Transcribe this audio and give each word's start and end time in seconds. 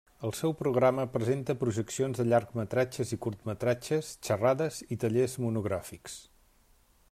El 0.27 0.31
seu 0.35 0.53
programa 0.59 1.03
presenta 1.17 1.55
projeccions 1.63 2.21
de 2.21 2.25
llargmetratges 2.31 3.13
i 3.17 3.21
curtmetratges, 3.27 4.09
xerrades 4.31 4.83
i 4.97 5.01
tallers 5.05 5.39
monogràfics. 5.47 6.17